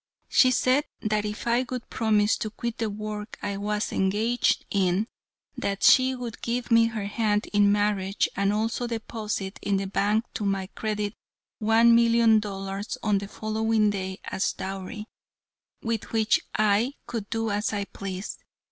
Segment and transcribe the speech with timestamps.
[0.29, 5.05] She said that if I would promise to quit the work I was engaged in,
[5.55, 10.25] that she would give me her hand in marriage, and also deposit in the bank
[10.33, 11.13] to my credit
[11.59, 15.05] one million dollars on the following day as a dowry,
[15.83, 18.43] with which I could do as I pleased.